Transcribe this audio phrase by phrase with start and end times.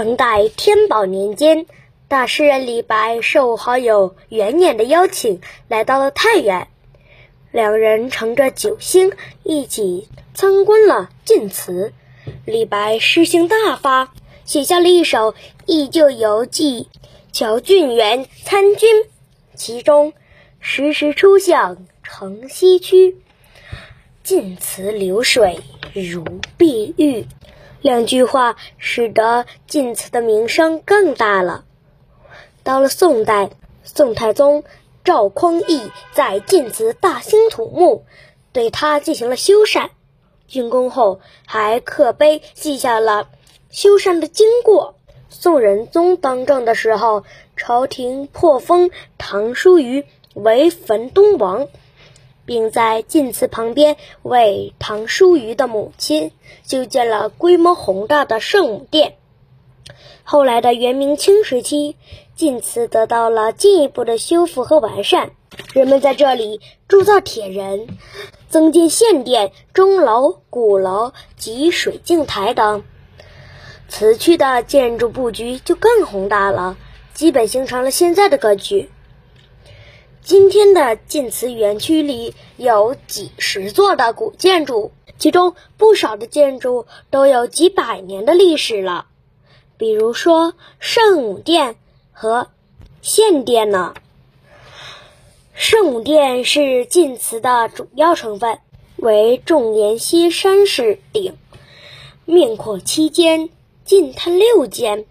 [0.00, 1.66] 唐代天宝年间，
[2.06, 6.68] 大诗人李白受好友袁念的邀请，来到了太原。
[7.50, 9.10] 两人乘着九星
[9.42, 11.92] 一起参观了晋祠。
[12.44, 14.12] 李白诗兴大发，
[14.44, 15.32] 写下了一首
[15.66, 16.82] 《忆旧游记》，
[17.32, 18.88] 乔俊元参军，
[19.56, 20.12] 其中
[20.60, 23.16] “时时出向城西区，
[24.22, 25.58] 晋祠流水
[25.92, 26.24] 如
[26.56, 27.26] 碧玉”
[27.80, 31.64] 两句话，使得晋祠的名声更大了。
[32.64, 33.50] 到了宋代，
[33.84, 34.64] 宋太宗
[35.04, 38.04] 赵匡胤在晋祠大兴土木，
[38.52, 39.90] 对他进行了修缮。
[40.50, 43.28] 竣工后，还刻碑记下了
[43.70, 44.96] 修缮的经过。
[45.30, 47.24] 宋仁宗当政的时候，
[47.56, 51.68] 朝廷破封唐叔虞为汾东王，
[52.48, 56.32] 并在晋祠旁边为唐叔虞的母亲
[56.66, 59.16] 修建了规模宏大的圣母殿。
[60.22, 61.96] 后来的元明清时期，
[62.34, 65.32] 晋祠得到了进一步的修复和完善，
[65.74, 67.86] 人们在这里铸造铁人。
[68.48, 72.82] 增建献殿、钟楼、鼓楼及水镜台等，
[73.90, 76.78] 此区的建筑布局就更宏大了，
[77.12, 78.88] 基本形成了现在的格局。
[80.22, 89.06] 今天的晋祠园区里有几十座的古建筑，其中不少的建筑都有几百年的历史了，
[89.78, 91.76] 比如说圣母殿
[92.12, 92.48] 和
[93.00, 93.94] 献殿呢。
[95.54, 98.58] 圣母殿是晋祠的主要成分，
[98.96, 101.36] 为重檐歇山式顶，
[102.26, 103.48] 面阔七间，
[103.84, 105.06] 近探六间。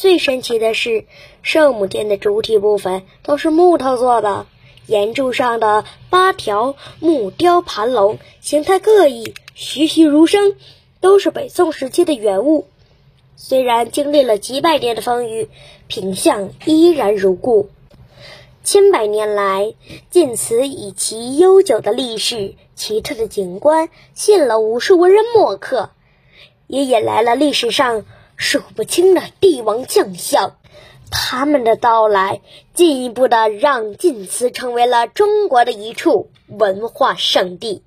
[0.00, 1.04] 最神奇的是，
[1.42, 4.46] 圣母殿的主体部分都是木头做的，
[4.86, 10.56] 檐柱上的八条木雕盘龙形态各异，栩栩如生，
[11.00, 12.66] 都是北宋时期的原物。
[13.36, 15.50] 虽然经历了几百年的风雨，
[15.86, 17.68] 品相依然如故。
[18.64, 19.74] 千百年来，
[20.08, 25.90] 晋祠以其悠久的历史、奇特的景观，吸引了无数文人墨客，
[26.68, 28.06] 也引来了历史上
[28.40, 30.56] 数不清的帝王将相。
[31.10, 32.40] 他们的到来，
[32.72, 37.82] 进一步的让晋祠成为了中国的一处文化圣地。